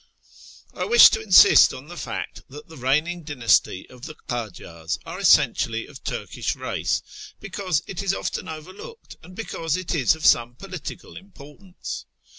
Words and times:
I 0.73 0.83
wish 0.85 1.09
to 1.09 1.21
insist 1.21 1.75
on 1.75 1.87
the 1.87 1.95
fact 1.95 2.41
that 2.49 2.67
the 2.69 2.75
reigning 2.75 3.21
dynasty 3.21 3.87
of 3.87 4.07
the 4.07 4.15
Kajars 4.27 4.97
are 5.05 5.19
essentially 5.19 5.85
of 5.85 6.03
Turkish 6.03 6.55
race, 6.55 7.03
because 7.39 7.83
it 7.85 8.01
is 8.01 8.11
often 8.11 8.49
overlooked, 8.49 9.17
and 9.21 9.35
because 9.35 9.77
it 9.77 9.93
is 9.93 10.15
of 10.15 10.25
some 10.25 10.55
political 10.55 11.15
importance. 11.15 12.07